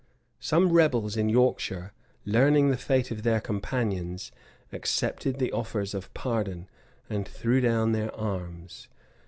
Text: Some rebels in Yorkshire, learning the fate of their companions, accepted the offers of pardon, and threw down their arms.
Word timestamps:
Some 0.39 0.73
rebels 0.73 1.15
in 1.15 1.29
Yorkshire, 1.29 1.93
learning 2.25 2.71
the 2.71 2.75
fate 2.77 3.11
of 3.11 3.21
their 3.21 3.39
companions, 3.39 4.31
accepted 4.73 5.37
the 5.37 5.51
offers 5.51 5.93
of 5.93 6.11
pardon, 6.15 6.67
and 7.07 7.27
threw 7.27 7.61
down 7.61 7.91
their 7.91 8.11
arms. 8.15 8.87